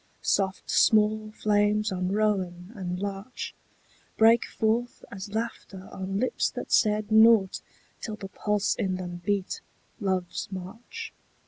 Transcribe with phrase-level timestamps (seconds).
[0.23, 3.53] Soft small flames on rowan and larch
[4.17, 7.61] Break forth as laughter on lips that said Nought
[7.99, 9.61] till the pulse in them beat
[9.99, 11.13] love's march.